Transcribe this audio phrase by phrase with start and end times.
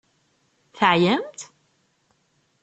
[0.77, 1.39] Teɛyamt?